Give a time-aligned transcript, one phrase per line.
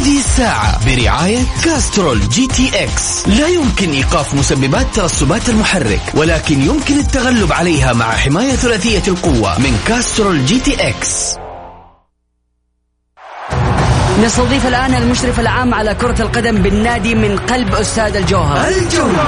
[0.00, 3.28] هذه الساعة برعاية Castrol GTX.
[3.28, 9.80] لا يمكن إيقاف مسببات ترسبات المحرك ولكن يمكن التغلب عليها مع حماية ثلاثية القوة من
[9.86, 11.36] Castrol GTX.
[14.22, 18.68] نستضيف الآن المشرف العام على كرة القدم بالنادي من قلب استاد الجوهرة.
[18.68, 19.24] الجولة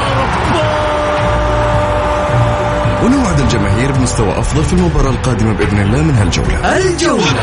[3.05, 6.77] ونوعد الجماهير بمستوى أفضل في المباراة القادمة بإذن الله من هالجولة.
[6.77, 7.43] الجولة.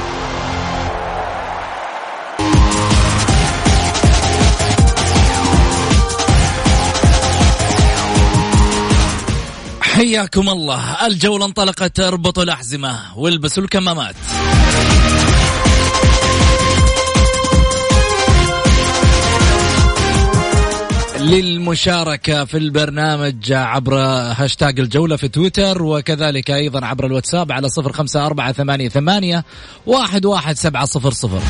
[10.01, 11.07] حياكم الله.
[11.07, 14.15] الجولة انطلقت اربطوا الأحزمة والبسوا الكمامات.
[21.19, 23.95] للمشاركة في البرنامج عبر
[24.37, 29.45] هاشتاج الجولة في تويتر وكذلك أيضا عبر الواتساب على صفر خمسة أربعة ثمانية, ثمانية
[29.85, 31.41] واحد, واحد سبعة صفر صفر.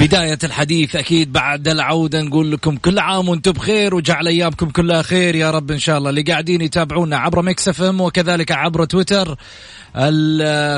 [0.00, 5.34] بداية الحديث أكيد بعد العودة نقول لكم كل عام وأنتم بخير وجعل أيامكم كلها خير
[5.34, 6.10] يا رب إن شاء الله.
[6.10, 9.36] اللي قاعدين يتابعونا عبر Mix FM وكذلك عبر تويتر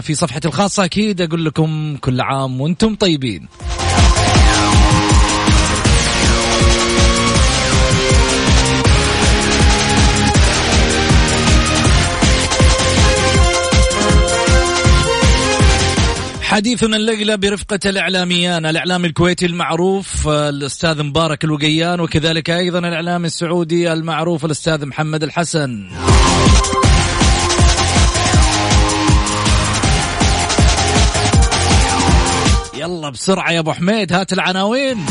[0.01, 3.49] في صفحتي الخاصة أكيد أقول لكم كل عام وأنتم طيبين.
[16.51, 24.45] حديثنا الليلة برفقة الإعلاميان الإعلام الكويتي المعروف الأستاذ مبارك الوقيان وكذلك أيضا الإعلام السعودي المعروف
[24.45, 25.87] الأستاذ محمد الحسن.
[32.75, 35.07] يلا بسرعة يا أبو حميد هات العناوين.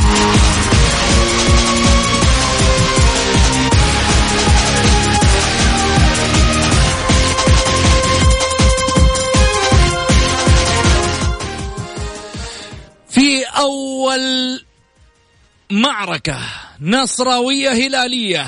[15.80, 16.38] معركة
[16.82, 18.48] نصراوية هلالية.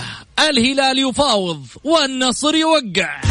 [0.50, 3.22] الهلال يفاوض والنصر يوقع.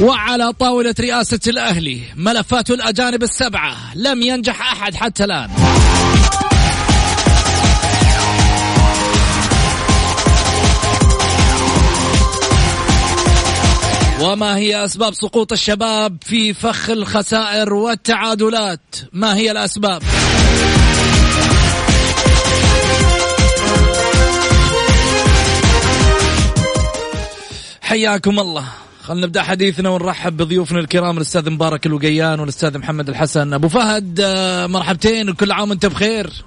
[0.00, 5.50] وعلى طاولة رئاسة الأهلي ملفات الأجانب السبعة لم ينجح أحد حتى الآن.
[14.22, 20.02] وما هي أسباب سقوط الشباب في فخ الخسائر والتعادلات؟ ما هي الأسباب؟
[27.82, 28.64] حياكم الله.
[29.02, 33.54] خلينا نبدأ حديثنا ونرحب بضيوفنا الكرام الأستاذ مبارك الوقيان والأستاذ محمد الحسن.
[33.54, 34.20] أبو فهد
[34.70, 36.44] مرحبتين وكل عام وأنت بخير.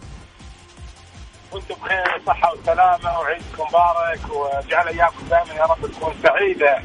[1.51, 6.81] وأنتم بخير صحة وسلامة وعيدكم مبارك وجعل ايامكم دائما يا رب تكون سعيدة.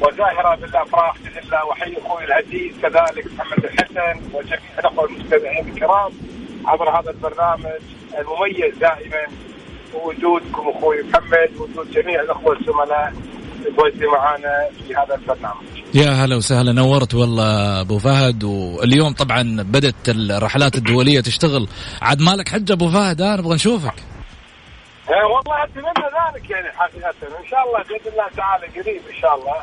[0.00, 6.12] وزاهرة بالأفراح باذن الله واحيي أخوي العزيز كذلك محمد الحسن وجميع الأخوة المستمعين الكرام
[6.64, 7.80] عبر هذا البرنامج
[8.18, 9.26] المميز دائما
[9.94, 13.12] وجودكم أخوي محمد وجود جميع الأخوة الزملاء
[14.12, 15.64] معنا في هذا البرنامج.
[15.94, 21.68] يا هلا وسهلا نورت والله أبو فهد واليوم طبعا بدت الرحلات الدولية تشتغل
[22.02, 23.94] عاد مالك حجه أبو فهد ها نبغى نشوفك.
[25.08, 27.14] والله أتمنى ذلك يعني حقيقة.
[27.40, 29.56] إن شاء الله بإذن الله تعالى قريب إن شاء الله.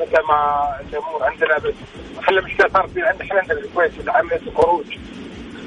[0.00, 0.40] متى ما
[0.80, 1.74] الأمور عندنا بس
[2.20, 4.86] إحنا المشكلة صار في عندنا إحنا عندنا الكويت عمليه الخروج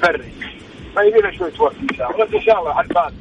[0.02, 0.32] بري
[0.94, 2.24] فيبي له شوية وقت إن شاء الله.
[2.24, 3.14] بس إن شاء الله على البال.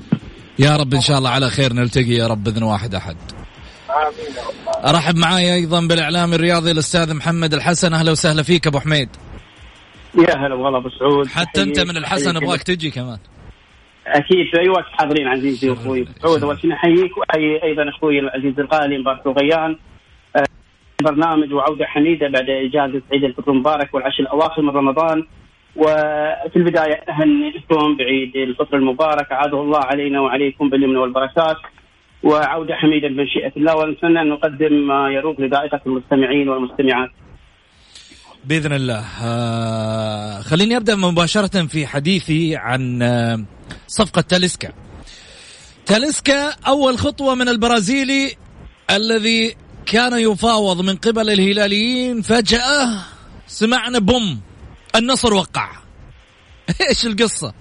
[0.60, 1.74] يا رب إن شاء الله على خير.
[1.74, 3.18] نلتقي يا رب باذن واحد أحد.
[3.90, 4.86] آمين يا رب.
[4.86, 7.94] أرحب معاي أيضا بالاعلامي الرياضي الأستاذ محمد الحسن.
[7.94, 9.10] أهلا وسهلا فيك أبو حميد.
[10.16, 11.28] يا هلا والله أبو سعود.
[11.28, 12.38] حتى أنت من الحسن.
[12.38, 13.18] أبغاك تجي كمان.
[14.08, 14.48] أكيد.
[14.52, 16.06] في اي وقت حاضرين عزيزي وأخوي.
[16.22, 19.78] سعود أول شيء احييك وأحيي أيضا أخوي العزيز الغالي مبارك الغيان
[20.36, 20.44] آه،
[21.04, 25.24] برنامج وعودة حميدة بعد إجازة عيد الفطر المبارك والعشر الأواخر من رمضان.
[25.76, 29.32] وفي البداية اهنئكم بعيد الفطر المبارك.
[29.32, 31.58] عاده الله علينا وعليكم باليمن والبركات.
[32.24, 33.76] وعودة حميدة بمشيئه الله.
[33.76, 37.10] ونتمنى أن نقدم ما يروق لذائقة المستمعين والمستمعات.
[38.46, 39.04] بإذن الله.
[39.24, 43.46] آه خليني أبدأ مباشرة في حديثي عن آه
[43.88, 44.74] صفقة تاليسكا.
[45.86, 48.36] تاليسكا أول خطوة من البرازيلي
[48.90, 53.02] الذي كان يفاوض من قبل الهلاليين فجأة
[53.48, 54.40] سمعنا بوم
[54.96, 55.72] النصر وقع.
[56.90, 57.54] إيش القصة؟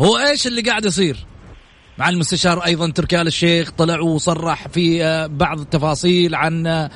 [0.00, 1.26] هو إيش اللي قاعد يصير؟
[1.98, 6.90] مع المستشار أيضا تركي آل الشيخ طلع وصرح في آه، بعض التفاصيل عن آه،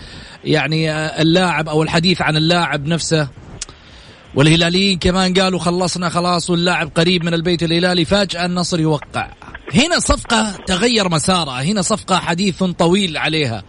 [0.45, 3.29] يعني آه، اللاعب أو الحديث عن اللاعب نفسه.
[4.35, 8.05] والهلاليين كمان قالوا خلصنا خلاص واللاعب قريب من البيت الهلالي.
[8.05, 9.29] فجأة النصر يوقع.
[9.75, 11.63] هنا صفقة تغير مسارها.
[11.63, 13.63] هنا صفقة حديث طويل عليها.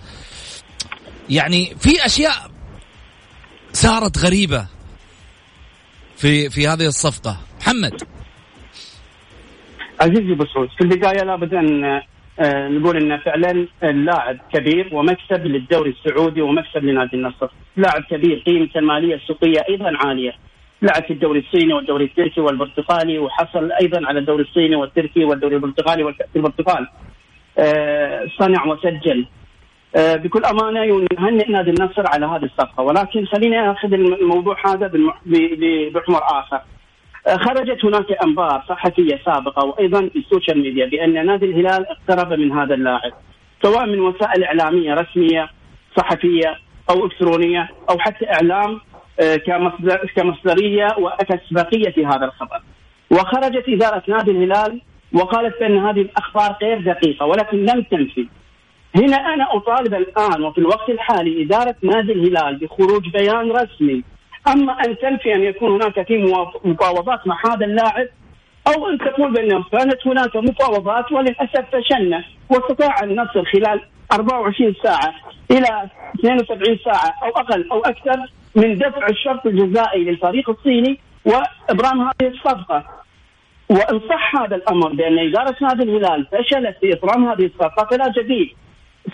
[1.30, 2.52] يعني في أشياء
[3.74, 4.68] صارت غريبة
[6.18, 7.38] في في هذه الصفقة.
[7.62, 8.04] محمد.
[10.02, 12.02] عزيزي سعود في البداية لابد أن
[12.40, 18.78] آه، نقول إن فعلا اللاعب كبير ومكسب للدوري السعودي ومكسب لنادي النصر، لاعب كبير قيمته
[18.78, 20.34] المالية السوقية أيضا عالية.
[20.84, 26.04] لعب في الدوري الصيني والدوري التركي والبرتغالي وحصل أيضا على الدوري الصيني والتركي والدوري البرتقالي
[26.04, 26.88] والكاس البرتغالي.
[27.60, 29.26] آه، صنع وسجل.
[29.98, 35.14] آه، بكل أمانة نهنئ نادي النصر على هذه الصفقة ولكن خليني آخذ الموضوع هذا بالم-
[35.26, 36.62] ب- ب- بمحور آخر.
[37.46, 42.52] خرجت هناك أنباء صحفية سابقة وأيضا في ال social media بأن نادي الهلال اقترب من
[42.52, 43.12] هذا اللاعب
[43.64, 45.50] سواء من وسائل إعلامية رسمية
[45.98, 46.56] صحفية
[46.90, 50.88] أو إلكترونية أو حتى إعلام آه، كمصدر كمصدرية
[51.96, 52.62] في هذا الخبر.
[53.12, 54.82] وخرجت إدارة نادي الهلال
[55.14, 58.28] وقالت بأن هذه الأخبار غير دقيقة ولكن لم تنفي.
[58.96, 64.04] هنا أنا أطالب الآن وفي الوقت الحالي إدارة نادي الهلال بخروج بيان رسمي
[64.48, 66.18] أما أن تنفي أن يكون هناك في
[66.66, 68.08] مفاوضات مع هذا اللاعب
[68.68, 73.82] أو أن تقول بانه كانت هناك مفاوضات وللأسف فشلنا واستطاع النصر خلال
[74.12, 75.14] 24 ساعة
[75.52, 75.90] إلى
[76.20, 78.20] 72 ساعة أو أقل أو أكثر
[78.56, 82.84] من دفع الشرط الجزائي للفريق الصيني وابرام هذه الصفقة.
[83.70, 88.50] وإن صح هذا الأمر بأن إدارة نادي الهلال فشلت في ابرام هذه الصفقة فلا جديد.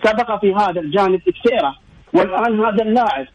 [0.04, 1.76] سبق في هذا الجانب كثيرة
[2.14, 3.28] والآن هذا اللاعب.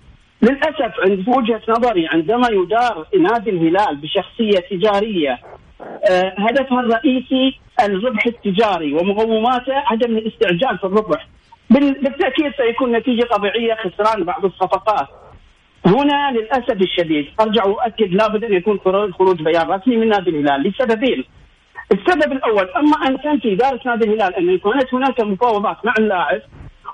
[0.42, 5.38] للأسف عند وجهة نظري عندما يدار نادي الهلال بشخصية تجارية
[6.10, 11.26] آه، هدفها الرئيسي الربح التجاري ومقوماته عدم الاستعجال في الربح.
[11.70, 15.08] بال- بالتأكيد سيكون نتيجة طبيعية خسران بعض الصفقات.
[15.86, 18.78] هنا للأسف الشديد أرجع وأؤكد لابد أن يكون
[19.18, 21.24] خروج بيان رسمي من نادي الهلال لسببين.
[21.92, 26.40] السبب الأول أما أن تنفي إدارة نادي الهلال أن كانت هناك مفاوضات مع اللاعب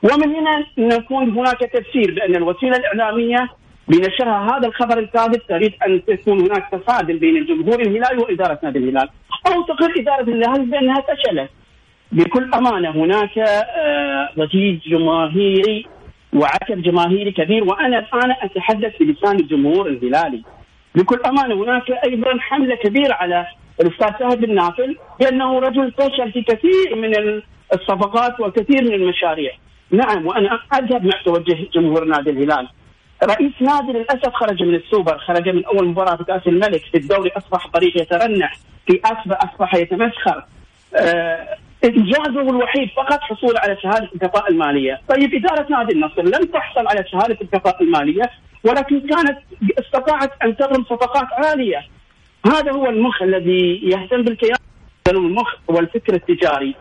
[0.02, 3.48] ومن هنا نكون هناك تفسير بأن الوسيلة الإعلامية
[3.88, 9.08] بنشرها هذا الخبر الكاذب تريد أن تكون هناك تصادم بين الجمهور الهلالي وإدارة نادي الهلال.
[9.46, 11.50] أو تقر إدارة الهلال بأنها فشلت.
[12.12, 15.86] بكل أمانة هناك آه، ضجيج جماهيري
[16.32, 20.43] وعتب جماهيري كبير وأنا الآن أتحدث بلسان الجمهور الهلالي
[20.94, 23.46] بكل أمانة هناك أيضا حملة كبيرة على
[23.81, 27.43] الأستاذ فهد بن نافل بانه رجل فشل في كثير من
[27.75, 29.53] الصفقات وكثير من المشاريع.
[29.91, 32.69] نعم وأنا أذهب مع توجه جمهور نادي الهلال.
[33.25, 37.31] رئيس نادي للأسف خرج من السوبر، خرج من أول مباراة في كأس الملك، في الدوري
[37.37, 38.56] أصبح طريق يترنح،
[38.87, 40.44] في اسبا أصبح يتمسخر.
[40.96, 46.87] آه، انجازه الوحيد فقط حصول على شهادة الكفاءة المالية، طيب إدارة نادي النصر لم تحصل
[46.87, 48.31] على شهادة الكفاءة المالية
[48.65, 49.39] ولكن كانت
[49.79, 51.82] استطاعت أن تغرم صفقات عالية.
[52.46, 54.56] هذا هو المخ الذي يهتم بالكيان
[55.08, 56.75] المخ والفكر التجاري.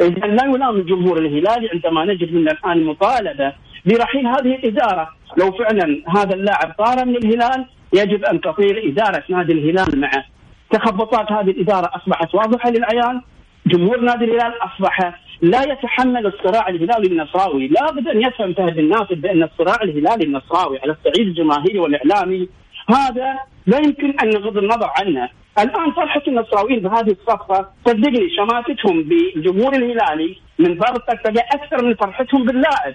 [0.00, 3.52] اذا لا يلام الجمهور الهلالي عندما نجد من الآن مطالبة
[3.86, 9.52] برحيل هذه الإدارة، لو فعلا هذا اللاعب طار من الهلال يجب أن تطير إدارة نادي
[9.52, 10.24] الهلال معه.
[10.70, 13.22] تخبطات هذه الإدارة أصبحت واضحة للعيان،
[13.68, 19.42] جمهور نادي الهلال أصبح لا يتحمل الصراع الهلالي النصراوي، لابد أن يفهم فهد الناصر بأن
[19.42, 22.48] الصراع الهلالي النصراوي على الصعيد الجماهيري والإعلامي
[22.88, 29.74] هذا لا يمكن أن نغض النظر عنه، الآن فرحه النصراويين بهذه الصفقه صدقني شماتتهم بالجمهور
[29.74, 32.94] الهلالي من الطقطقه أكثر من فرحتهم باللاعب.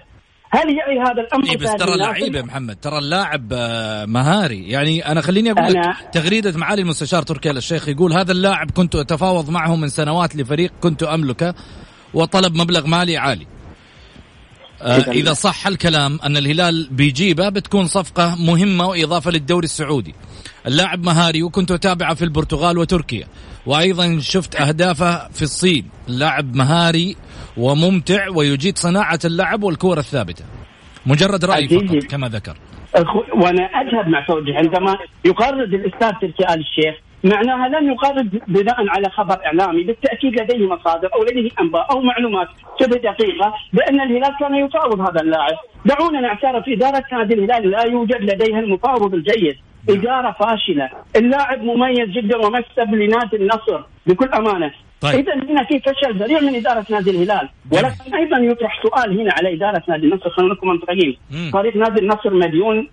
[0.54, 4.04] هل يعي هذا الأمر إيه بس ترى بن ناصر؟ لعيب يا محمد ترى اللاعب آه،
[4.04, 4.68] مهاري.
[4.68, 8.70] يعني أنا خليني أقول لك أنا- تغريدة معالي المستشار تركي آل الشيخ يقول هذا اللاعب
[8.70, 11.54] كنت أتفاوض معه من سنوات لفريق كنت املكه
[12.14, 13.46] وطلب مبلغ مالي عالي.
[14.82, 20.14] آه، إذا- إذا صح الكلام أن الهلال بيجيبه بتكون صفقة مهمة وإضافة للدوري السعودي.
[20.66, 23.26] اللاعب مهاري وكنت أتابعه في البرتغال وتركيا.
[23.66, 25.90] وأيضا شفت أهدافه في الصين.
[26.08, 27.16] اللاعب مهاري
[27.56, 30.44] وممتع ويجيد صناعة اللعب والكره الثابتة.
[31.06, 32.02] مجرد رأي أكيد.
[32.02, 32.56] فقط كما ذكر.
[33.34, 34.56] وأنا أذهب مع توجه.
[34.56, 39.82] عندما يقرد الأستاذ تركي آل الشيخ معناها لن يقرد بناء على خبر إعلامي.
[39.84, 42.48] بالتأكيد لديه مصادر أو لديه أنباء أو معلومات.
[42.80, 45.56] شبه دقيقة بأن الهلال كان يفاوض هذا اللاعب.
[45.86, 49.56] دعونا نعترف إدارة نادي الهلال لا يوجد لديها المفاوض الجيد.
[49.90, 50.90] إدارة فاشلة.
[51.16, 54.72] اللاعب مميز جدا ومكسب لنادي النصر بكل أمانة.
[55.00, 55.14] طيب.
[55.14, 57.48] إذا هنا في فشل ذريع من إدارة نادي الهلال.
[57.72, 60.30] ولكن أيضا يطرح سؤال هنا على إدارة نادي النصر.
[60.30, 61.16] خلينا نكون منطقيين.
[61.52, 62.88] فريق نادي النصر مديون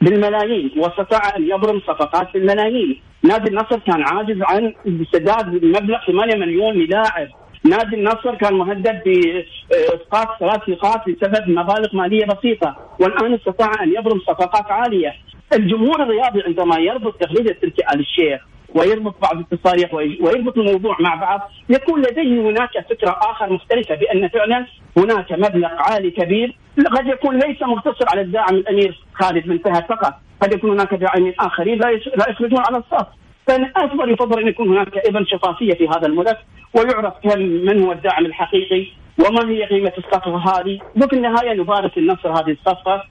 [0.00, 4.74] بالملايين واستطاع أن يبرم صفقات بالملايين، نادي النصر كان عاجز عن
[5.12, 7.28] سداد مبلغ 8 مليون للاعب،
[7.64, 14.20] نادي النصر كان مهدد بإسقاط ثلاث نقاط بسبب مبالغ مالية بسيطة، والآن استطاع أن يبرم
[14.20, 15.14] صفقات عالية.
[15.52, 18.40] الجمهور الرياضي عندما يربط تغريدة تركي آل الشيخ
[18.74, 24.28] ويربط بعض التصاريح وي- ويربط الموضوع مع بعض يكون لديه هناك فكرة آخر مختلفة بأن
[24.28, 26.56] فعلا هناك مبلغ عالي كبير.
[26.92, 31.34] قد يكون ليس مقتصر على الداعم الأمير خالد بن فهد فقط قد يكون هناك داعمين
[31.40, 31.90] آخرين لا
[32.28, 33.06] يخرجون على الصف.
[33.46, 36.36] فأنا اصبر يفضل أن يكون هناك أيضا شفافية في هذا الملف
[36.74, 38.86] ويعرف كم من هو الداعم الحقيقي
[39.18, 40.78] وما هي قيمة الصفقة هذه.
[40.96, 42.94] وفي النهاية نبارك النصر هذه الصفقة.
[42.94, 43.02] آه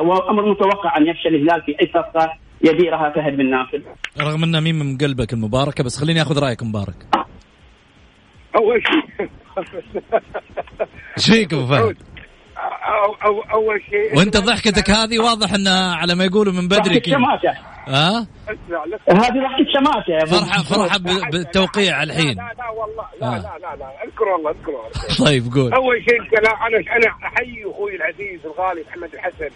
[0.00, 2.32] وأمر متوقع أن يفشل الهلال في أي صفقة
[2.64, 3.82] يديرها فهد بن نافل.
[4.20, 7.06] رغم انها مين من قلبك المباركة بس خليني أخذ رأيك مبارك.
[8.56, 9.28] أول شيء.
[11.18, 11.96] إيش فيك أبو فهد؟
[12.88, 17.00] أو أو أول شيء وانت ضحكتك هذه واضح انها على ما يقولوا من بدري ضحكة
[17.00, 17.14] كذا.
[17.18, 17.58] شماتة.
[17.88, 20.24] ها؟ أسمع لا هذه ضحكة شماتة يا
[20.62, 22.36] فرحه ب- بالتوقيع الحين.
[22.36, 23.38] لا لا والله لا آه.
[23.38, 24.90] لا لا لا اذكر والله اذكر والله
[25.26, 25.72] طيب قول.
[25.72, 29.50] أول شيء الكلام أنا أنا أحيي أخوي العزيز الغالي محمد الحسن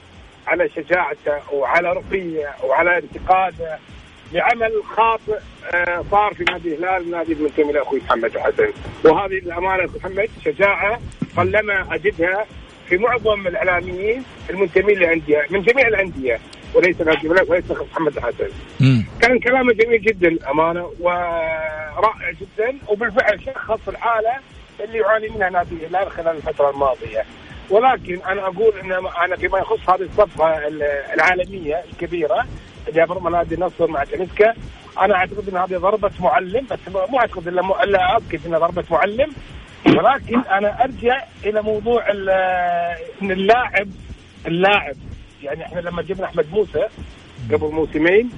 [0.47, 3.79] على شجاعته وعلى رقية وعلى انتقاده
[4.33, 5.39] لعمل خاطئ
[5.75, 8.73] آه، صار في نادي الهلال نادي المنتمي لأخوي محمد الحسن.
[9.05, 11.01] وهذه الأمانة أخوي محمد شجاعة
[11.37, 12.45] قلما أجدها
[12.93, 16.39] في معظم الإعلاميين المنتمين لانديه من جميع الأندية
[16.75, 18.49] وليس نادي وليس محمد الحسن.
[19.21, 24.33] كان كلامه جميل جدا الامانه ورائع جدا وبالفعل شخص الحاله
[24.85, 27.25] اللي يعاني منها نادي الهلال خلال الفترة الماضية.
[27.71, 28.93] ولكن أنا أقول إن
[29.25, 30.83] أنا فيما يخص هذه الصفقة ال-
[31.15, 32.47] العالمية الكبيرة
[32.89, 34.55] اللي ابرم نادي النصر مع تنسكا
[35.01, 36.79] أنا أعتقد إن هذه ضربة معلم بس
[37.11, 39.33] مو أعتقد إلا إلا اؤكد انها ضربة معلم.
[39.87, 42.11] ولكن أنا أرجع إلى موضوع
[43.23, 43.89] إن اللاعب
[44.47, 44.97] اللاعب.
[45.43, 46.87] يعني إحنا لما جبنا أحمد موسى
[47.53, 48.31] قبل موسمين.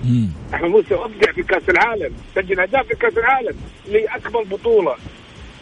[0.54, 3.56] أحمد موسى أبدع في كأس العالم سجل أهداف في كأس العالم
[3.88, 4.94] لأكبر بطولة.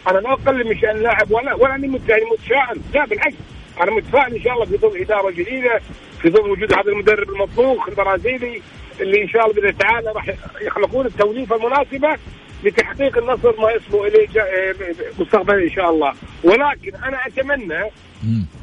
[0.07, 3.35] أنا لا اقلل من شأن اللاعب ولا ولا اني يعني متشائم لا بالعكس.
[3.81, 5.81] أنا متفائل إن شاء الله في ظل إدارة جديدة
[6.21, 8.61] في ظل وجود هذا المدرب المطبوخ البرازيلي
[9.01, 10.29] اللي إن شاء الله بإذن الله تعالى راح
[10.61, 12.17] يخلقون التوليفة المناسبة.
[12.63, 14.73] لتحقيق النصر ما يصبو إليه إيه
[15.19, 16.13] مستقبلا إن شاء الله.
[16.43, 17.83] ولكن أنا أتمنى.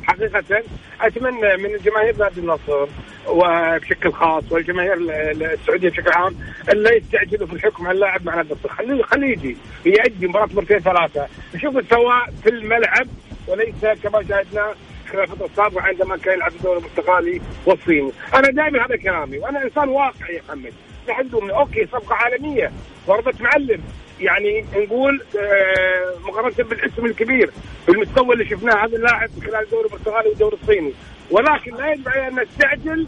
[0.03, 0.63] حقيقة
[1.01, 2.87] أتمنى من جماهير نادي النصر
[3.29, 6.37] وبشكل خاص والجماهير ال- ال- السعودية بشكل عام
[6.69, 8.69] ألا يستعجلوا في الحكم على اللاعب مع نادي النصر.
[8.69, 9.57] خليه خليه يجي.
[9.87, 11.27] يأدي مباراة مرتين ثلاثة.
[11.55, 13.07] نشوف السواء في الملعب
[13.49, 14.75] وليس كما شاهدنا
[15.13, 18.13] خلال الفترة السابقة عندما كان يلعب الدوري البرتغالي والصيني.
[18.35, 20.73] أنا دائما هذا كلامي وأنا إنسان واقعي يا محمد.
[21.09, 22.73] نحن من أوكي صفقة عالمية.
[23.07, 23.81] ضربة معلم.
[24.21, 27.51] يعني نقول آه، مقارنة بالاسم الكبير
[27.87, 30.93] بالمستوى اللي شفناه هذا اللاعب خلال الدوري البرتغالي والدوري الصيني.
[31.31, 33.07] ولكن لا ينبغي أن نستعجل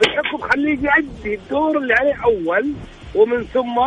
[0.00, 0.38] في الحكم.
[0.38, 2.72] خليه يؤدي الدور اللي عليه أول
[3.14, 3.78] ومن ثم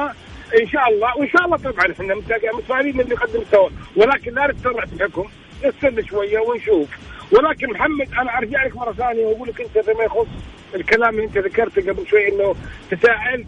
[0.62, 3.70] إن شاء الله وإن شاء الله طبعا إحنا متفائلين متفائلين انه يقدم مستوى.
[3.96, 5.30] ولكن لا نتسرع في الحكم.
[5.66, 6.88] نستنى شوية ونشوف.
[7.32, 10.28] ولكن محمد أنا أرجع لك مرة ثانية وأقول لك أنت فيما يخص
[10.76, 12.56] الكلام اللي انت ذكرته قبل شوي انه
[12.92, 13.48] تساءلت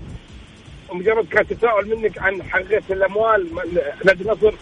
[0.89, 3.47] ومجرد كان تساؤل منك عن حقيقة الأموال
[4.05, 4.53] نادي النصر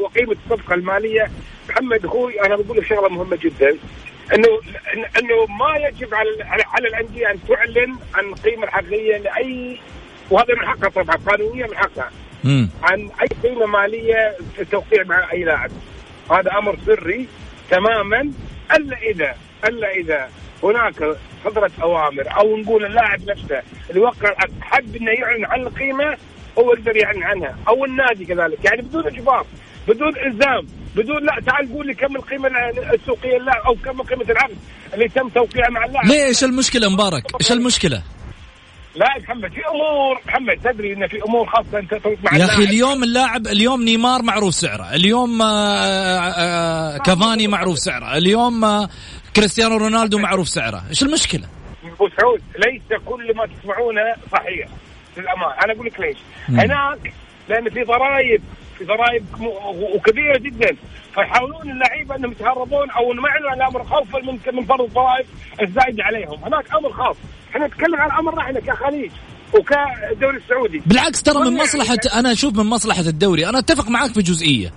[0.00, 1.30] وقيمة الصفقة المالية.
[1.68, 3.76] محمد أخوي أنا بقول لك شغلة مهمة جدا.
[4.34, 4.48] إنه
[5.18, 9.78] إنه ما يجب على على, الأندية أن تعلن عن القيمه الحقيقية لاي
[10.30, 12.10] وهذا من حقها طبعا قانونيا من حقها.
[12.82, 15.70] عن أي قيمة مالية في التوقيع مع أي لاعب.
[16.30, 17.28] هذا أمر سري
[17.70, 18.32] تماما
[18.76, 20.28] ألا اذا ألا إذا
[20.64, 26.16] هناك صدرت أوامر أو نقول اللاعب نفسه اللي وقع حب إنه يعلن عن القيمة
[26.58, 27.56] هو يقدر يعلن عنها.
[27.68, 28.64] أو النادي كذلك.
[28.64, 29.46] يعني بدون إجبار
[29.88, 30.66] بدون إلزام
[30.96, 32.48] بدون لا تعال قول لي كم القيمة
[32.94, 34.56] السوقية للاعب أو كم قيمة العقد
[34.94, 36.06] اللي تم توقيعه مع اللاعب.
[36.06, 38.02] ليه إيش المشكلة مبارك؟ إيش المشكلة؟
[38.96, 42.64] لا يا محمد في أمور محمد تدري إن في أمور خاصة أنت مع يا أخي.
[42.64, 48.88] اليوم اللاعب اليوم نيمار معروف سعره اليوم آه، آه، كافاني معروف سعره اليوم آه،
[49.36, 51.48] كريستيانو رونالدو معروف سعره إيش المشكلة؟
[51.84, 54.68] أبو سعود ليس كل ما تسمعونه صحيح
[55.16, 55.54] للأمانة.
[55.64, 56.16] أنا أقول لك ليش.
[56.48, 57.12] هناك
[57.48, 58.42] لأن في ضرائب.
[58.78, 59.24] في ضرائب
[59.94, 60.76] وكبيرة جدا.
[61.14, 65.26] فيحاولون اللعيبة أنهم يتهربون أو إنه ما يعلنوا عن الامر خوفا من من فرض الضرائب
[65.62, 66.44] الزايده عليهم.
[66.44, 67.16] هناك أمر خاص
[67.50, 69.10] إحنا نتكلم عن امرنا إحنا كخليج
[69.54, 70.82] وكالدوري السعودي.
[70.86, 73.48] بالعكس ترى من يعني- أنا أشوف من مصلحة الدوري.
[73.48, 74.72] أنا أتفق معاك في جزئية.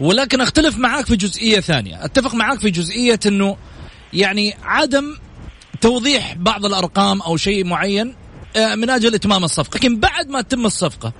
[0.00, 2.04] ولكن أختلف معاك في جزئية ثانية.
[2.04, 3.56] أتفق معاك في جزئية أنه
[4.12, 5.16] يعني عدم
[5.80, 8.14] توضيح بعض الأرقام أو شيء معين
[8.56, 9.76] آه، من أجل إتمام الصفقة.
[9.76, 11.12] لكن بعد ما تتم الصفقة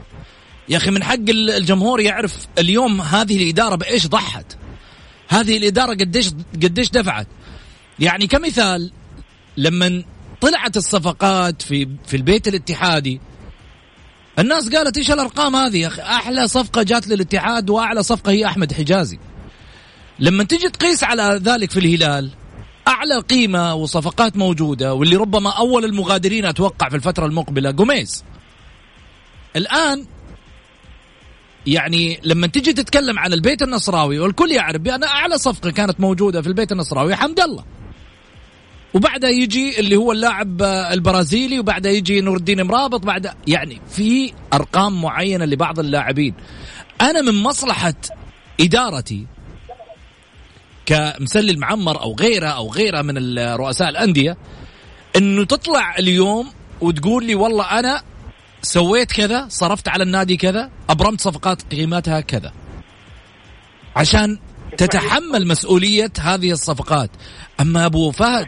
[0.69, 4.57] يا أخي من حق ال- الجمهور يعرف اليوم هذه الإدارة بإيش ضحت.
[5.29, 6.31] هذه الإدارة قديش
[6.63, 7.27] قديش دفعت.
[7.99, 8.93] يعني كمثال
[9.57, 10.05] لما
[10.41, 13.21] طلعت الصفقات في في البيت الاتحادي
[14.39, 18.73] الناس قالت إيش الأرقام هذه؟ يا أخي أحلى صفقة جات للاتحاد وأعلى صفقة هي أحمد
[18.73, 19.19] حجازي.
[20.19, 22.31] لما تجي تقيس على ذلك في الهلال
[22.89, 28.25] أعلى قيمة وصفقات موجودة واللي ربما أول المغادرين أتوقع في الفترة المقبلة قميز
[29.57, 30.07] الآن
[31.67, 36.49] يعني لما تجي تتكلم عن البيت النصراوي والكل يعرف بأن أعلى صفقة كانت موجودة في
[36.49, 37.65] البيت النصراوي حمد الله.
[38.95, 44.33] وبعدها يجي اللي هو اللاعب آه، البرازيلي وبعدها يجي نور الدين مرابط بعد يعني في
[44.53, 46.35] أرقام معينة لبعض اللاعبين.
[47.01, 47.95] أنا من مصلحة
[48.61, 49.27] إدارتي
[50.87, 54.37] كمسلي المعمر أو غيره أو غيره من رؤساء الأندية
[55.17, 58.03] إنه تطلع اليوم وتقول لي والله أنا
[58.65, 62.53] سويت كذا صرفت على النادي كذا أبرمت صفقات قيمتها كذا.
[63.97, 64.39] عشان
[64.77, 67.11] تتحمل مسؤولية هذه الصفقات.
[67.61, 68.47] أما أبو فهد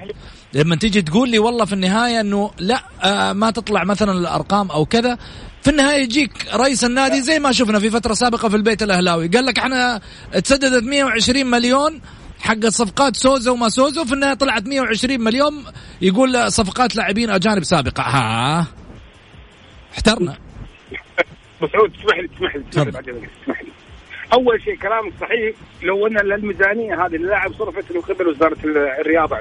[0.54, 4.85] لما تيجي تقول لي والله في النهاية إنه لا آه ما تطلع مثلا الأرقام أو
[4.87, 5.18] كذا
[5.62, 9.28] في النهاية يجيك رئيس النادي زي ما شفنا في فترة سابقة في البيت الأهلاوي.
[9.28, 10.00] قال لك إحنا
[10.45, 12.00] تسددت 120 مليون
[12.41, 15.64] حق صفقات سوزا وما سوزا وفي النهاية طلعت 120 مليون
[16.02, 18.02] يقول صفقات لاعبين أجانب سابقة.
[18.02, 18.67] ها
[19.97, 20.37] احترنا.
[21.63, 23.69] ابو سعود تسمح لي تسمح لي تسمح لي تسمح لي.
[24.32, 29.37] أول شيء كلامك صحيح لو أن الميزانيه هذه للاعب صرفت من قبل وزارة الرياضة.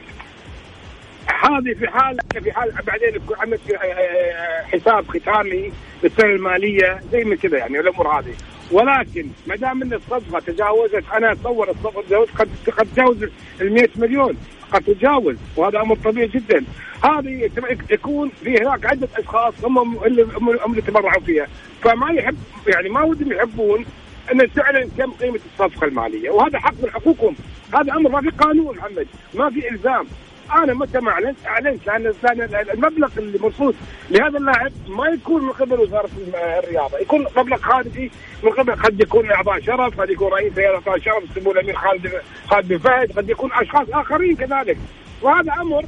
[1.27, 5.71] هذه في حال في حال بعدين يكون عندك آه، حساب ختامي
[6.03, 8.33] للسنه المالية زي من كذا يعني الأمور هذه.
[8.71, 13.23] ولكن ما دام إن الصفقة تجاوزت أنا أتصور الصفقة تجاوزت قد قد تجاوز
[13.61, 14.37] ال 100 مليون.
[14.71, 16.65] قد تتجاوز وهذا أمر طبيعي جدا.
[17.03, 17.49] هذه
[17.89, 20.27] يكون في هناك عدة أشخاص هم اللي
[20.65, 21.47] هم تبرعوا فيها.
[21.81, 23.85] فما يحب يعني ما ودهم يحبون
[24.31, 26.29] أن تعلن كم قيمة الصفقة المالية.
[26.29, 27.35] وهذا حق من حقوقهم.
[27.73, 30.05] هذا أمر ما في قانون محمد ما في إلزام.
[30.55, 31.87] أنا متى ما اعلنت أعلنت
[32.23, 33.75] لأن المبلغ اللي مرصود
[34.09, 36.97] لهذا اللاعب ما يكون من قبل وزارة الرياضة.
[36.97, 38.11] يكون مبلغ خارجي
[38.43, 42.21] من قبل قد يكون أعضاء شرف قد يكون رئيس هيئة أعضاء شرف سمو الامير خالد
[42.47, 44.77] خالد بن فهد قد يكون أشخاص آخرين كذلك.
[45.21, 45.85] وهذا أمر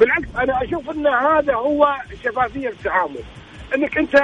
[0.00, 3.20] بالعكس أنا أشوف أن هذا هو شفافية التعامل
[3.74, 4.16] انك انت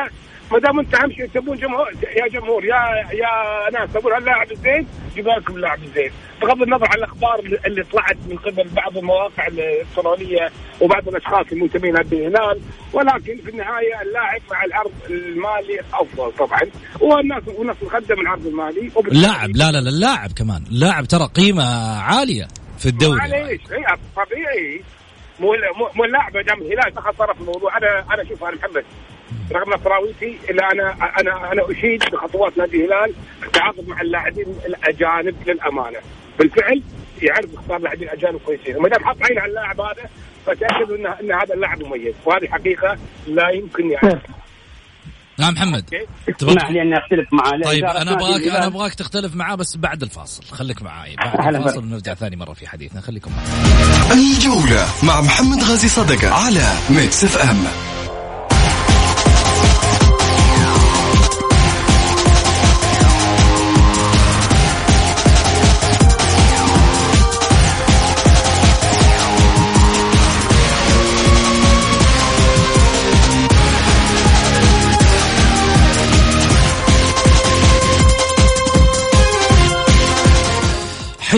[0.53, 2.81] ما دام انت اهم شيء تبون جمهور يا جمهور يا
[3.13, 6.11] يا ناس تبون هاللاعب الزين جيب لكم اللاعب الزين.
[6.43, 10.51] بغض النظر عن الأخبار اللي طلعت من قبل بعض المواقع الإلكترونية
[10.81, 12.61] وبعض الأشخاص المنتمين للهلال
[12.93, 16.61] ولكن في النهاية اللاعب مع العرض المالي أفضل طبعا.
[17.01, 18.91] والناس والناس مقدم العرض المالي.
[19.09, 20.63] اللاعب لا لا لا اللاعب كمان.
[20.71, 21.65] اللاعب ترى قيمة
[22.03, 24.83] عالية في الدوري معليش هي طبيعي.
[25.41, 25.55] مو
[25.97, 28.85] مو- اللاعب دام الهلال دخل طرف الموضوع أنا أنا شوف أنا محمد.
[29.53, 35.35] رغم نصراويتي إلا أنا أنا أنا أشيد بخطوات نادي الهلال في التعاقد مع اللاعبين الأجانب
[35.47, 35.99] للأمانة.
[36.39, 36.83] بالفعل
[37.23, 38.77] يعرف يختار لاعبين أجانب كويسين.
[38.77, 40.11] وما دام حط عين على اللاعب هذا
[40.47, 42.15] فتأكد ان إن هذا اللاعب مميز.
[42.25, 44.21] وهذه حقيقة لا يمكن يعني.
[45.39, 45.55] نعم.
[45.55, 45.95] محمد.
[45.95, 46.73] اسمح تفضل.
[46.73, 48.43] لي اني أختلف مع طيب أنا ابغاك.
[48.43, 50.45] أنا أبغاك تختلف معاه بس بعد الفاصل.
[50.45, 51.17] خليك معاي.
[51.17, 51.87] بعد الفاصل بك.
[51.87, 53.01] ونرجع ثاني مرة في حديثنا.
[53.01, 53.47] خليكم معي
[54.13, 57.65] الجولة مع محمد غازي صدقة على Mix FM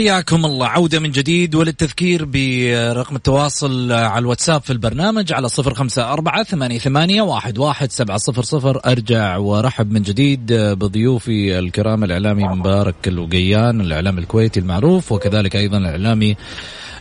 [0.05, 0.67] حياكم الله.
[0.67, 6.79] عودة من جديد وللتذكير برقم التواصل على الواتساب في البرنامج على صفر خمسة أربعة ثمانية,
[6.79, 8.81] ثمانية واحد, واحد سبعة صفر صفر.
[8.87, 16.37] أرجع ورحب من جديد بضيوفي الكرام الإعلامي مبارك الوقيان الإعلام الكويتي المعروف وكذلك أيضا الإعلامي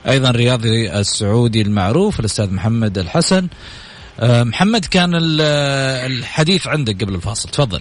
[0.07, 3.47] أيضا الرياضي السعودي المعروف الأستاذ محمد الحسن.
[4.19, 5.11] أه، محمد كان
[6.05, 7.49] الحديث عندك قبل الفاصل.
[7.49, 7.79] تفضل.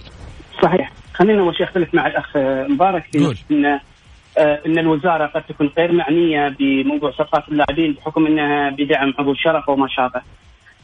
[0.63, 0.93] صحيح.
[1.13, 2.37] خلينا أول شيء أختلف مع الأخ
[2.69, 3.81] مبارك في إن آه،
[4.37, 9.87] إن الوزارة قد تكون غير معنية بموضوع صفقات اللاعبين بحكم إنها بدعم عضو الشرف وما
[9.87, 10.21] شابه.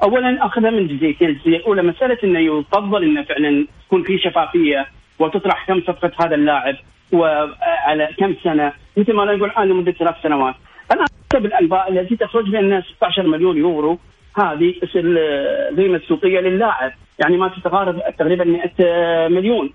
[0.04, 4.88] اولا أخذها من جزئيتين، الجزئية الأولى مسألة إنه يفضل إنه فعلا تكون في شفافية
[5.20, 6.76] وتطرح كم صفقة هذا اللاعب
[7.12, 10.56] وعلى كم سنة مثل ما نقول الان لمدة ثلاث سنوات.
[10.92, 14.00] الان حسب الانباء التي تخرج بان 16 مليون يورو
[14.38, 19.74] هذه القيمه السوقيه للاعب، يعني ما تتقارب تقريبا 100 مليون.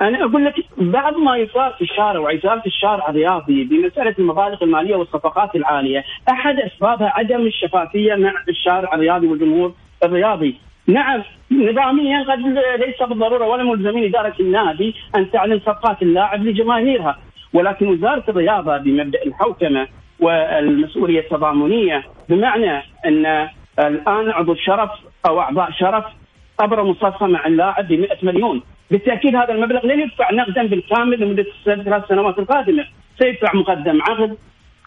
[0.00, 5.56] أنا أقول لك بعد ما يصار في الشارع وعزاله الشارع الرياضي بمسألة المبالغ المالية والصفقات
[5.56, 10.56] العالية، أحد اسبابها عدم الشفافية مع الشارع الرياضي والجمهور الرياضي.
[10.86, 12.38] نعم نظاميا قد
[12.80, 17.18] ليس بالضرورة ولا ملزمين إدارة النادي أن تعلن صفقات اللاعب لجماهيرها،
[17.52, 19.88] ولكن وزارة الرياضة بمبدأ الحوكمة
[20.20, 24.90] والمسؤولية التضامنية بمعنى أن الآن عضو الشرف
[25.28, 26.04] أو أعضاء شرف
[26.60, 31.46] ابرموا مصفى مع اللاعب ب 100 مليون بالتأكيد هذا المبلغ لن يدفع نقدا بالكامل لمدة
[31.66, 32.84] الثلاث سنوات القادمة.
[33.18, 34.36] سيدفع مقدم عقد.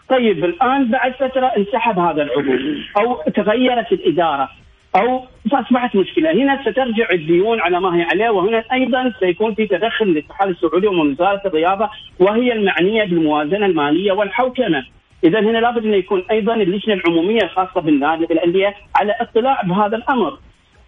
[0.08, 4.48] طيب الآن بعد فترة انسحب هذا العقود أو تغيرت الإدارة.
[4.96, 6.32] أو اصبحت مشكلة.
[6.32, 8.30] هنا سترجع الديون على ما هي عليه.
[8.30, 14.84] وهنا أيضا سيكون في تدخل للاتحاد السعودي ومن وزارة الرياضة وهي المعنية بالموازنة المالية والحوكمة.
[15.24, 20.38] اذا هنا لابد أن يكون أيضا اللجنة العمومية الخاصة بالنادي بالأندية على اطلاع بهذا الأمر.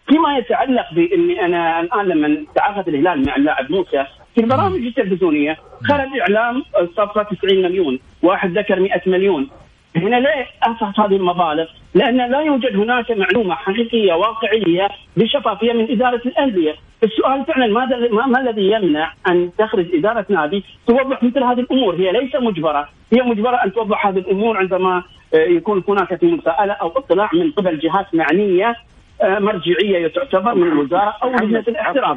[0.08, 5.58] فيما يتعلق بإني أنا الآن لما تعاقد الهلال مع اللاعب موسى في البرامج التلفزيونية
[5.88, 6.62] خرج اعلام
[6.96, 9.48] صفقه 90 مليون، واحد ذكر 100 مليون.
[9.96, 16.20] هنا ليه اسس هذه المبالغ؟ لأن لا يوجد هناك معلومة حقيقية واقعية بشفافية من إدارة
[16.26, 21.94] الأندية، السؤال فعلا ماذا ما, الذي يمنع أن تخرج إدارة نادي توضح مثل هذه الأمور،
[21.94, 25.02] هي ليس مجبرة، هي مجبرة أن توضح هذه الأمور عندما
[25.34, 28.76] آه، يكون هناك في مساءلة أو اطلاع من قبل جهات معنية
[29.22, 32.16] مرجعية تعتبر من الوزارة أو لجنه الاحترام.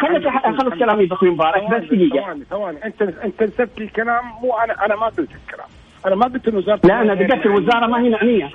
[0.00, 2.20] خليك أخلص كلامي بخوي مبارك بس دقيقة.
[2.20, 2.84] ثواني ثواني.
[2.84, 5.68] أنت أنت نسبت الكلام مو أنا أنا ما قلت الكلام.
[6.06, 6.80] أنا ما قلت الوزارة.
[6.84, 8.50] لا أنا ذكرت الوزارة ما هي معنية.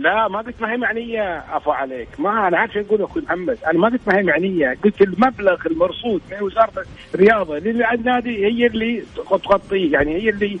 [0.00, 2.08] لا ما قلت ما هي معنية عفوا عليك.
[2.18, 3.58] ما أنا عارف أقول أخوي محمد.
[3.66, 4.76] أنا ما قلت ما هي معنية.
[4.84, 6.84] قلت المبلغ المرصود من وزارة
[7.14, 9.92] الرياضة للنادي هي اللي تغطيه.
[9.92, 10.58] يعني هي اللي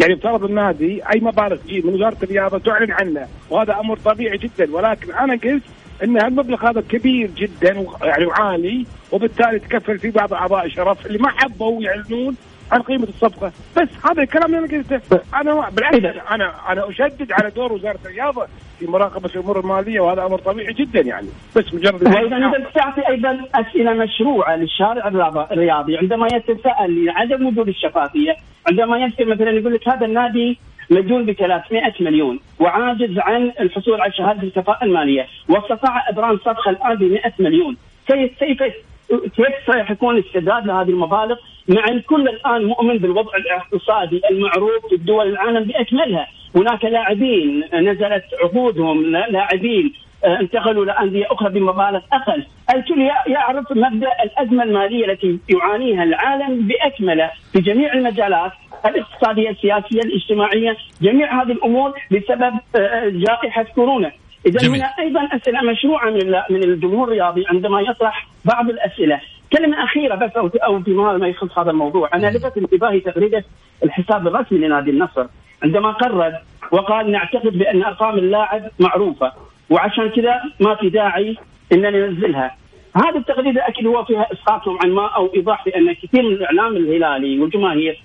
[0.00, 4.74] يعني افترض النادي أي مبالغ تجي من وزارة الرياضة تعلن عنه وهذا أمر طبيعي جدا.
[4.74, 5.62] ولكن أنا قلت
[6.04, 8.86] إن المبلغ هذا كبير جدا يعني وعالي.
[9.12, 12.36] وبالتالي تكفل فيه بعض أعضاء الشرف اللي ما حبوا يعلنون
[12.72, 13.52] عن قيمة الصفقة.
[13.76, 15.20] بس هذا الكلام اللي أنا قلته.
[15.34, 15.96] أنا بالعكس
[16.30, 18.46] أنا أنا أشدد على دور وزارة الرياضة.
[18.82, 21.28] في مراقبة الأمور المالية وهذا أمر طبيعي جدا يعني.
[21.56, 25.08] بس مجرد وأيضا إذا تعطي أيضا أسئلة مشروعة للشارع
[25.52, 28.36] الرياضي عندما يتساءل لعدم وجود الشفافية
[28.68, 30.58] عندما يذكر مثلا يقول لك هذا النادي
[30.90, 36.94] مديون ب 300 مليون وعاجز عن الحصول على شهادة الكفاءة المالية واستطاع إبرام صفقه الان
[36.94, 38.74] ب 100 مليون كيف كيف
[39.18, 41.36] كيف سيكون السداد لهذه المبالغ
[41.68, 49.02] مع الكل الآن مؤمن بالوضع الاقتصادي المعروف في الدول العالم بأكملها، هناك لاعبين نزلت عقودهم
[49.10, 49.92] لاعبين
[50.24, 57.30] آه، انتقلوا لانديه أخرى بمبالغ أقل، الكل يعرف مبدأ الأزمة المالية التي يعانيها العالم بأكمله
[57.52, 58.52] في جميع المجالات
[58.86, 64.12] الاقتصادية، السياسية، الاجتماعية، جميع هذه الأمور بسبب آه، جائحة كورونا.
[64.46, 69.20] إذا هنا أيضا أسئلة مشروعة من من الجمهور الرياضي عندما يطرح بعض الأسئلة.
[69.52, 72.10] كلمة أخيرة بس أو أو فيما ما يخص هذا الموضوع.
[72.14, 73.44] أنا لفت انتباهي تغريده
[73.84, 75.26] الحساب الرسمي لنادي النصر.
[75.62, 76.32] عندما قرر
[76.72, 79.32] وقال نعتقد بأن أرقام اللاعب معروفة.
[79.70, 81.36] وعشان كذا ما في داعي
[81.72, 82.56] إن ننزلها.
[82.96, 87.40] هذه التغريده أكيد هو فيها اسقاط عن ما أو إيضاح بأن كثير من الإعلام الهلالي
[87.40, 88.02] والجماهير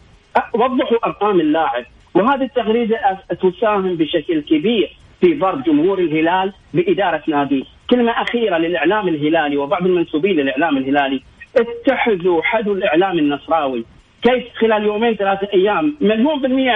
[0.54, 1.86] وضحوا أرقام اللاعب.
[2.14, 4.97] وهذه التغريده تساهم بشكل كبير.
[5.22, 11.22] في ضرب جمهور الهلال بإدارة ناديه كلمة أخيرة للإعلام الهلالي وبعض المنسوبين للإعلام الهلالي.
[11.58, 13.86] اتخذوا حذو الإعلام النصراوي.
[14.22, 16.72] كيف خلال يومين ثلاثة أيام مليون بالمية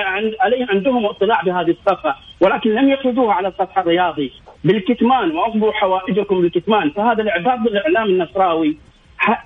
[0.69, 4.31] عندهم اطلاع بهذه الصفقة ولكن لم يفرضوها على السطح الرياضي.
[4.63, 8.77] بالكتمان وأفضوا حوائجكم بالكتمان فهذا الإعداد الإعلام النصراوي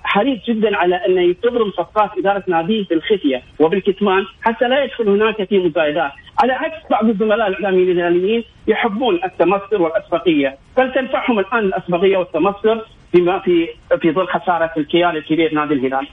[0.04, 5.48] حريص جدا على أن تبرم صفقات إدارة ناديه في الخفية وبالكتمان حتى لا يدخل هناك
[5.48, 10.58] في مزايدات على عكس بعض الزملاء الإعلاميين الهلاليين يحبون التمثل والأسبقية.
[10.76, 12.80] فلتنفعهم الآن الأسبقية والتمثل
[13.12, 13.68] فيما في
[14.00, 16.08] في ظل خسارة الكيان الكبير نادي الهلال.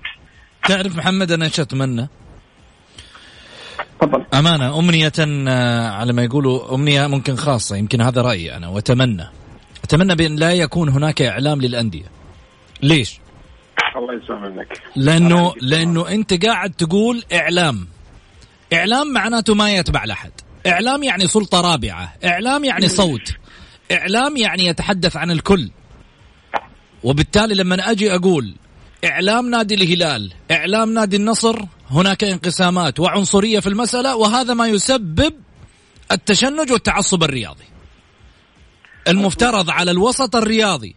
[0.67, 2.07] تعرف محمد أنا إيش أتمنى؟
[3.99, 4.23] تفضل.
[4.33, 5.11] أمانة أمنية
[5.47, 9.23] آه، على ما يقولوا أمنية ممكن خاصة يمكن هذا رأيي أنا وأتمنى.
[9.83, 12.05] أتمنى بأن لا يكون هناك إعلام للأندية.
[12.83, 13.22] ليش؟
[13.95, 14.81] الله يسلم منك.
[14.95, 17.87] لأنه لأنه أنت قاعد تقول إعلام.
[18.73, 20.31] إعلام معناته ما يتبع لأحد.
[20.67, 22.13] إعلام يعني سلطة رابعة.
[22.25, 23.33] إعلام يعني صوت.
[23.91, 25.69] إعلام يعني يتحدث عن الكل.
[27.03, 28.55] وبالتالي لما أجي أقول
[29.05, 35.33] إعلام نادي الهلال إعلام نادي النصر هناك انقسامات وعنصرية في المسألة وهذا ما يسبب
[36.11, 37.63] التشنج والتعصب الرياضي.
[39.07, 40.95] المفترض على الوسط الرياضي.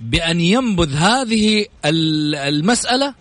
[0.00, 3.14] بأن ينبذ هذه المسألة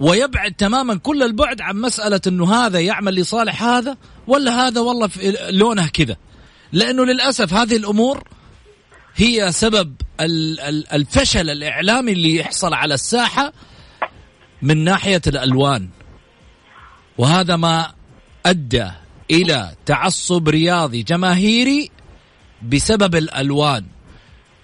[0.00, 5.36] ويبعد تماما كل البعد عن مسألة أنه هذا يعمل لصالح هذا ولا هذا والله في
[5.50, 6.16] لونه كذا.
[6.72, 8.28] لأنه للأسف هذه الأمور
[9.16, 9.94] هي سبب
[10.92, 13.52] الفشل الإعلامي اللي يحصل على الساحة
[14.62, 15.88] من ناحية الألوان.
[17.18, 17.92] وهذا ما
[18.46, 18.90] أدى
[19.30, 21.90] إلى تعصب رياضي جماهيري
[22.62, 23.84] بسبب الألوان.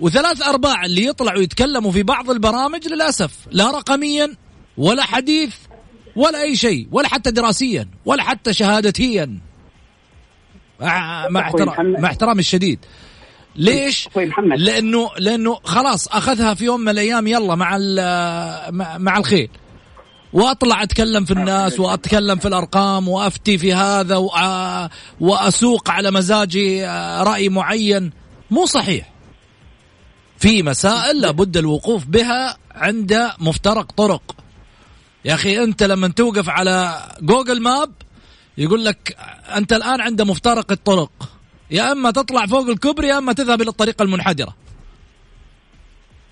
[0.01, 4.35] وثلاث أرباع اللي يطلعوا يتكلموا في بعض البرامج للأسف لا رقميا
[4.79, 5.55] ولا حديث
[6.17, 9.39] ولا أي شيء ولا حتى دراسيا ولا حتى شهادتيا.
[11.29, 12.79] مع احترام مع احترامي الشديد.
[13.57, 14.09] ليش؟
[14.57, 17.79] لأنه لأنه خلاص أخذها في يوم من الأيام يلا مع
[18.99, 19.49] مع الخيل
[20.33, 24.17] وأطلع أتكلم في الناس وأتكلم في الأرقام وأفتي في هذا
[25.21, 28.13] وأسوق على مزاجي آه، رأي معين.
[28.51, 29.14] مو صحيح.
[30.45, 34.37] في مسائل لابد الوقوف بها عند مفترق طرق.
[35.25, 37.93] يا أخي أنت لما توقف على جوجل ماب
[38.59, 39.17] يقول لك
[39.57, 41.11] أنت الآن عند مفترق الطرق.
[41.71, 44.55] يا أما تطلع فوق الكوبري يا أما تذهب إلى الطريق المنحدرة.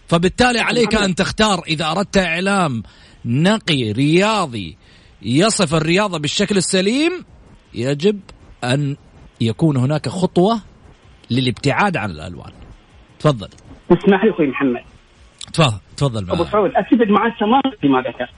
[0.08, 2.82] فبالتالي عليك أن تختار إذا أردت إعلام
[3.24, 4.76] نقي رياضي
[5.22, 7.24] يصف الرياضة بالشكل السليم
[7.74, 8.20] يجب
[8.64, 8.96] أن
[9.40, 10.60] يكون هناك خطوة
[11.30, 12.52] للابتعاد عن الألوان.
[13.20, 13.48] تفضل.
[13.92, 14.82] اسمح لي أخوي محمد.
[15.52, 18.28] تفضل تفضل أبو سعود اتفق معك تماما فيما ذكرت.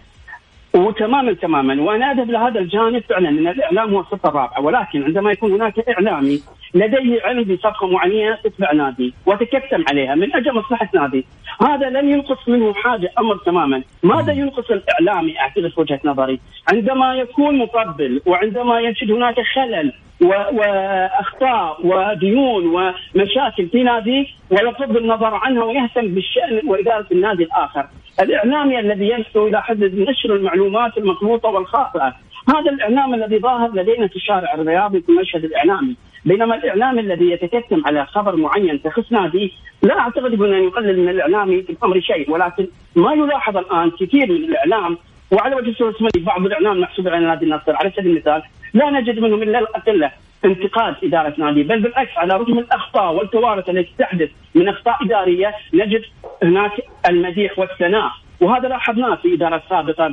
[0.74, 1.82] وتماما تماما.
[1.82, 6.42] وأنا أذهب لهذا الجانب فعلا ان الإعلام هو الصفه الرابعه ولكن عندما يكون هناك إعلامي
[6.74, 11.26] لديه علم بصفقه معينة تتبع نادي وتكتم عليها من أجل مصلحة نادي.
[11.62, 13.82] هذا لن ينقص منه حاجة أمر تماما.
[14.02, 16.40] ماذا ينقص الإعلامي؟ اعتقد وجهة نظري.
[16.72, 25.64] عندما يكون مطبل وعندما يجد هناك خلل وأخطاء وديون ومشاكل في ناديه ويغض النظر عنها
[25.64, 27.86] ويهتم بالشأن وإدارة النادي الآخر.
[28.20, 32.14] الإعلامي الذي ينسو إلى حد نشر المعلومات المغلوطه والخاطئة.
[32.48, 37.82] هذا الإعلام الذي ظاهر لدينا في الشارع الرياضي في المشهد الإعلامي، بينما الإعلام الذي يتكتم
[37.86, 42.66] على خبر معين تخص نادي لا أعتقد ان يقلل من الاعلامي في الأمر شيء ولكن
[42.96, 44.98] ما يلاحظ الآن كثير من الإعلام
[45.32, 47.76] وعلى وجه السؤال بعض الإعلام محسوب على نادي النصر.
[47.76, 48.42] على سبيل المثال
[48.74, 50.10] لا نجد منهم إلا القله
[50.44, 56.02] انتقاد إدارة نادي بل بالعكس على رغم الأخطاء والكوارث التي تحدث من أخطاء إدارية نجد
[56.42, 56.72] هناك
[57.08, 58.10] المديح والثناء
[58.40, 60.08] وهذا لاحظناه في إدارة سابقة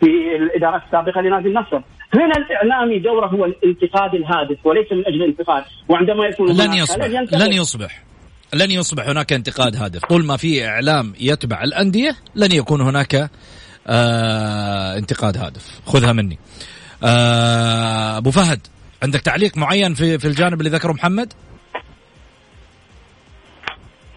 [0.00, 1.80] في الإدارات السابقة لنادي النصر.
[2.16, 7.52] هنا الإعلامي دوره هو الانتقاد الهادف وليس من أجل الانتقاد وعندما يكون لن يصبح لن
[7.52, 8.02] يصبح
[8.54, 10.04] لن يصبح هناك انتقاد هادف.
[10.04, 13.30] طول ما في إعلام يتبع الأندية لن يكون هناك
[13.86, 15.80] آه انتقاد هادف.
[15.86, 16.38] خذها مني.
[17.04, 18.60] آه أبو فهد
[19.02, 21.32] عندك تعليق معين في في الجانب اللي ذكره محمد؟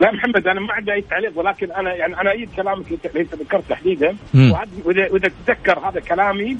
[0.01, 3.35] لا محمد أنا ما عندي أي تعليق ولكن أنا يعني أنا ايد كلامك اللي أنت
[3.35, 4.17] ذكرت تحديدا.
[4.85, 6.57] وإذا تتذكر هذا كلامي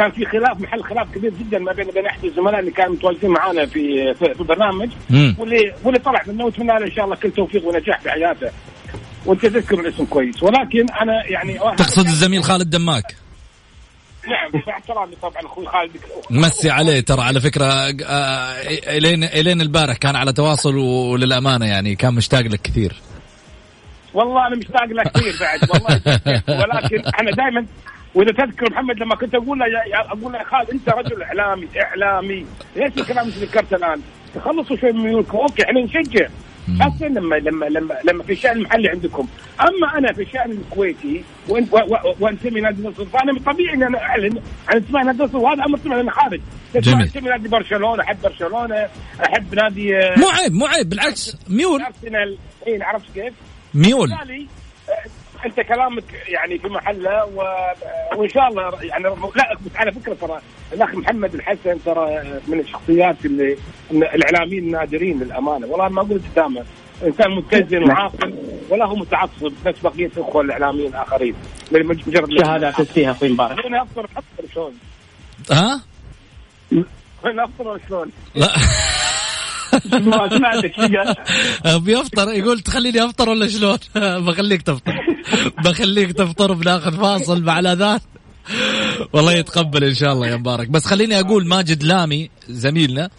[0.00, 3.30] كان في خلاف محل خلاف كبير جدا ما بين بين احد الزملاء اللي كانوا متواجدين
[3.30, 4.90] معنا في في, في البرنامج
[5.38, 8.50] واللي واللي طلع منه ونتمنى له إن شاء الله كل توفيق ونجاح في حياته
[9.26, 10.42] وأنت تذكر الاسم كويس.
[10.42, 13.16] ولكن أنا يعني تقصد الزميل خالد دماك؟
[14.28, 15.90] نعم باحترامي طبعا أخوي خالد.
[16.30, 18.52] مسي عليه ترى على فكرة آه،
[18.96, 22.96] الين الين البارح كان على تواصل وللأمانة يعني كان مشتاق لك كثير.
[24.14, 26.00] والله أنا مشتاق لك كثير بعد والله.
[26.60, 27.66] ولكن أنا دائما
[28.14, 32.46] وإذا تذكر محمد لما كنت أقول له أقول له يا خالد أنت رجل إعلامي إعلامي
[32.76, 34.00] ليش الكلام اللي ذكرته الآن؟
[34.34, 36.28] تخلصوا شوي من ميولكم أوكي إحنا نشجع
[36.80, 39.28] خاصة لما لما لما لما في الشأن المحلي عندكم،
[39.60, 41.24] أما أنا في الشأن الكويتي
[42.20, 45.78] وانتمي نادي النصر فأنا من طبيعي أن أنا أعلن عن انتماء نادي النصر وهذا أمر
[45.78, 46.40] طبيعي أنا خارج.
[46.74, 47.02] جميل.
[47.02, 48.88] انتمي نادي برشلونة أحب برشلونة
[49.26, 53.34] أحب نادي مو عيب مو عيب بالعكس ميول أرسنال إي عرفت كيف؟
[53.74, 54.08] ميول
[55.46, 57.42] انت كلامك يعني في محله و...
[58.16, 60.40] وان شاء الله يعني لا بس على فكرة ترى
[60.72, 63.56] الأخ محمد الحسن ترى من الشخصيات اللي
[63.90, 65.66] الإعلاميين النادرين للأمانة.
[65.66, 66.64] والله ما أقول تماما
[67.04, 68.34] إنسان متزن وعاقل
[68.70, 71.34] ولا هو متعصب نفس بقية الإخوة الإعلاميين الاخرين
[71.72, 73.58] مجرد شهاده فيها أخوي مبارك.
[75.50, 75.80] ها؟
[77.24, 78.48] وين افطر شلون؟ لا.
[81.78, 83.78] بيفطر يقول تخليني أفطر ولا شلون؟
[84.26, 84.92] بخليك تفطر.
[85.64, 88.00] بخليك تفطر بناخذ فاصل مع الأذان.
[89.12, 90.68] والله يتقبل إن شاء الله يا مبارك.
[90.68, 93.10] بس خليني أقول ماجد لامي زميلنا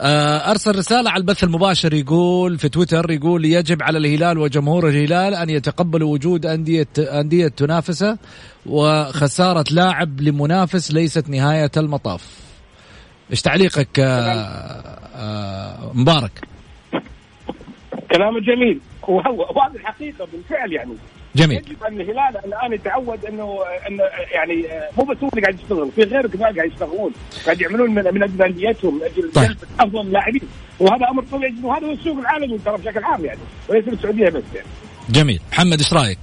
[0.00, 1.94] آه، أرسل رسالة على البث المباشر.
[1.94, 8.18] يقول في تويتر يقول يجب على الهلال وجمهور الهلال أن يتقبلوا وجود أندية أندية تنافسة
[8.66, 12.45] وخسارة لاعب لمنافس ليست نهاية المطاف.
[13.30, 14.04] إيش تعليقك آه،
[15.16, 16.40] آه، مبارك؟
[18.10, 18.80] كلامه جميل.
[19.08, 20.94] وهو وهذه الحقيقة بالفعل يعني.
[21.36, 21.58] جميل.
[21.58, 23.58] يجب أن الهلال الآن يتعود انه
[23.88, 24.64] أنه يعني
[24.98, 27.12] مو بس هو اللي قاعد يشتغل في غيره كمان قاعد يشتغلون.
[27.44, 29.56] قاعد يعملون من من أجل انديتهم من أجل طيب.
[29.80, 30.42] أفضل اللاعبين
[30.80, 33.40] وهذا أمر طبيعي وهذا هو السوق العالمي ترى بشكل عام يعني.
[33.68, 34.68] وليس السعوديه بس يعني.
[35.10, 35.40] جميل.
[35.52, 36.18] محمد إيش رأيك؟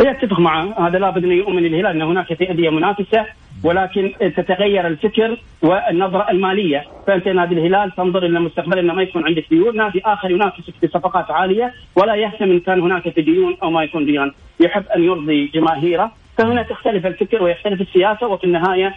[0.00, 0.98] يتفق معه هذا.
[0.98, 3.26] لابد أن يؤمن الهلال أن هناك في أندية منافسة
[3.64, 6.84] ولكن تتغير الفكر والنظرة المالية.
[7.06, 9.76] فأنت نادي الهلال تنظر إلى المستقبل إنه ما يكون عندك ديون.
[9.76, 13.82] نادي آخر ينافسك في صفقات عالية ولا يهتم إن كان هناك في ديون أو ما
[13.82, 14.32] يكون ديون.
[14.60, 16.12] يحب أن يرضي جماهيره.
[16.38, 18.94] فهنا تختلف الفكر ويختلف السياسة وفي النهاية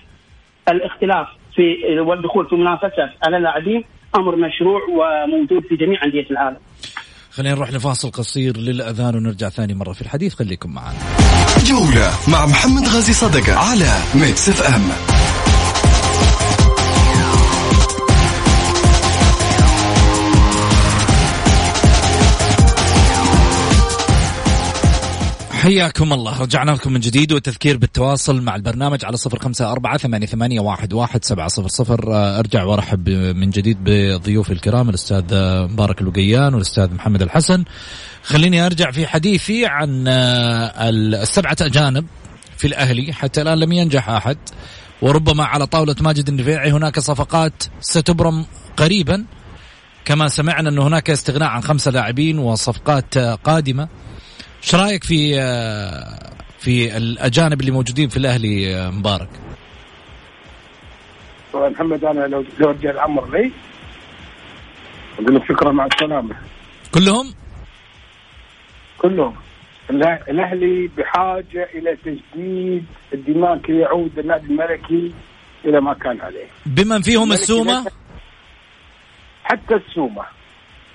[0.70, 3.84] الاختلاف في والدخول في منافسة على اللاعبين
[4.16, 6.58] أمر مشروع وموجود في جميع أندية العالم.
[7.36, 11.00] خلينا نروح لفاصل قصير للأذان ونرجع ثاني مرة في الحديث خليكم معنا.
[11.66, 15.15] جولة مع محمد غازي صدقة على Mix FM
[25.66, 26.42] حياكم الله.
[26.42, 30.94] رجعنا لكم من جديد والتذكير بالتواصل مع البرنامج على صفر خمسة أربعة ثمانية, ثمانية واحد,
[30.94, 32.14] واحد سبعة صفر صفر.
[32.14, 37.64] آه، أرجع وأرحب من جديد بضيوفي الكرام الأستاذ آه، مبارك الوقيان والأستاذ محمد الحسن.
[38.24, 42.06] خليني أرجع في حديثي عن آه، السبعة أجانب
[42.58, 43.14] في الأهلي.
[43.14, 44.38] حتى الآن لم ينجح أحد
[45.02, 48.46] وربما على طاولة ماجد النفيعي هناك صفقات ستبرم
[48.78, 49.26] قريبا.
[50.06, 53.88] كما سمعنا أن هناك استغناء عن خمسة لاعبين وصفقات قادمة.
[54.64, 56.20] إيش رأيك في آه،
[56.60, 59.30] في الأجانب اللي موجودين في الأهلي آه، مبارك؟
[61.56, 63.52] محمد أنا لو لو رجع الامر لي
[65.20, 66.36] أقول لك شكرا مع السلامة
[66.94, 67.34] كلهم؟
[68.98, 69.36] كلهم
[69.90, 75.14] الأهلي بحاجة إلى تجديد الدماء كي يعود النادي الملكي
[75.66, 77.86] إلى ما كان عليه بمن فيهم السومة؟
[79.44, 80.24] حتى السومة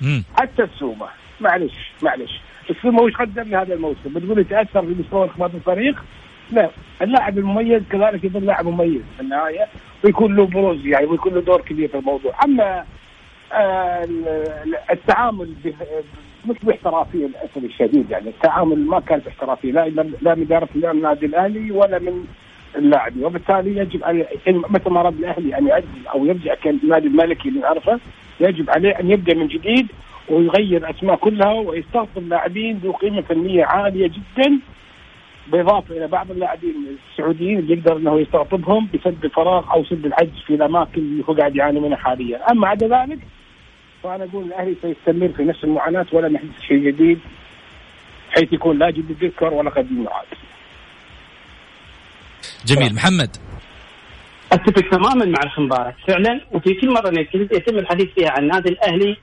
[0.01, 0.25] مم.
[0.35, 1.07] حتى السومة
[1.41, 2.41] معلش معلش
[2.71, 4.01] السومه وش قدم لي هذا الموسم.
[4.15, 6.05] بتقول تأثر في مستوى انخفاض الفريق؟
[6.53, 6.71] لا.
[7.03, 9.67] اللاعب المميز كذلك يظل لاعب مميز في النهاية
[10.05, 12.33] ويكون له بروز يعني ويكون له دور كبير في الموضوع.
[12.45, 12.85] أما
[13.53, 15.55] آه، ال- التعامل
[16.49, 18.29] مش باحترافيه للأسف الشديد يعني.
[18.29, 19.89] التعامل ما كان باحترافيه لا
[20.23, 22.25] لا من اداره النادي الأهلي ولا من
[22.77, 24.03] اللاعبين وبالتالي يجب
[24.49, 28.01] إن متى ما اراد الأهلي أن يعدل أو يرجع كالنادي الملكي اللي نعرفه
[28.41, 29.87] يجب عليه أن يبدأ من جديد
[30.31, 34.61] ويغير الاسماء كلها ويستقطب لاعبين ذو قيمة فنية عالية جدا
[35.47, 36.75] بالاضافه إلى بعض اللاعبين
[37.13, 41.57] السعوديين اللي يقدر إنه يستقطبهم بسد الفراغ أو سد العجز في الأماكن اللي هو قاعد
[41.57, 43.19] يعاني منها حاليا، أما عدا ذلك
[44.03, 47.19] فأنا أقول الأهلي سيستمر في نفس المعاناة ولا يحدث شيء جديد
[48.31, 50.27] حيث يكون لا جديد يذكر ولا قديم يعاد.
[52.67, 52.95] جميل.
[52.95, 53.37] محمد؟
[54.53, 59.17] أتفق تماما مع الاخ مبارك فعلا وفي كل مرة يتم الحديث فيها عن النادي الأهلي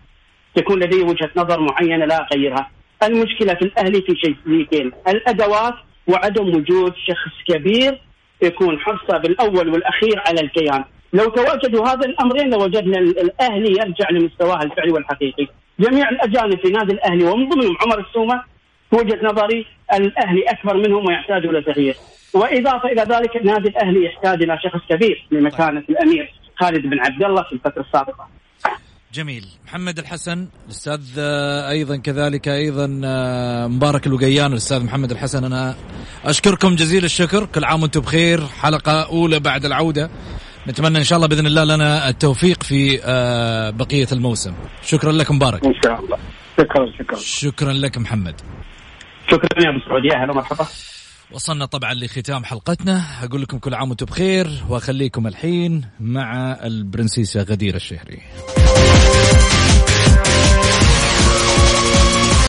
[0.58, 2.70] تكون لدي وجهة نظر معينة لا أغيرها.
[3.04, 5.74] المشكلة في الاهلي في شيئين الأدوات
[6.08, 8.02] وعدم وجود شخص كبير
[8.42, 10.84] يكون حرصه بالأول والأخير على الكيان.
[11.14, 15.48] لو تواجدوا هذا الأمرين لوجدنا ال- الاهلي يرجع لمستواه الفعلي والحقيقي.
[15.80, 18.44] جميع الأجانب في نادي الأهلي ومن ضمنهم عمر السومة
[18.92, 21.96] وجهة نظري الأهلي أكبر منهم ويحتاج إلى تغيير.
[22.34, 27.44] وإضافة إلى ذلك النادي الأهلي يحتاج إلى شخص كبير لمكانة الأمير خالد بن عبد الله
[27.44, 28.28] في الفترة السابقة.
[29.14, 29.46] جميل.
[29.66, 30.48] محمد الحسن.
[30.66, 34.52] الأستاذ آه، أيضا كذلك أيضا آه، مبارك الوقيان.
[34.52, 35.76] الأستاذ محمد الحسن أنا
[36.26, 37.46] أشكركم جزيل الشكر.
[37.46, 38.48] كل عام وأنتم بخير.
[38.48, 40.10] حلقة أولى بعد العودة.
[40.68, 44.54] نتمنى إن شاء الله بإذن الله لنا التوفيق في آه، بقية الموسم.
[44.84, 45.66] شكرا لك مبارك.
[45.66, 46.18] إن شاء الله.
[46.58, 47.20] شكرا شكرا.
[47.20, 48.42] شكرا لك محمد.
[49.32, 50.06] شكرا يا أبو سعود.
[50.06, 50.68] يا هلا مرحبا.
[51.32, 53.04] وصلنا طبعا لختام حلقتنا.
[53.24, 58.22] أقول لكم كل عام وأنتم بخير وأخليكم الحين مع البرنسيسة غدير الشهري.